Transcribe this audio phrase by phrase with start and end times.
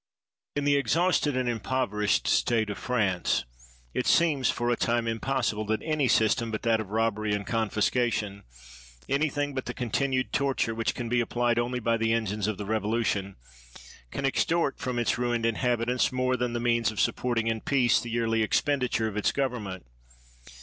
[0.55, 3.45] In the exhausted and impoverished state of France
[3.93, 8.41] it seems for a time impossible that any system but that of robbery and confiscation,
[9.07, 12.65] anything but the continued torture which can be applied only by the engines of the
[12.65, 13.35] revolution,
[14.09, 18.09] can extort from its ruined inhabitants more than the means of supporting in peace the
[18.09, 19.85] yearly expenditure of its government.